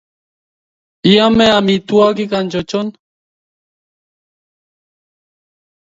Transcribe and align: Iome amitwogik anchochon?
Iome 1.11 1.45
amitwogik 1.57 2.31
anchochon? 2.39 2.87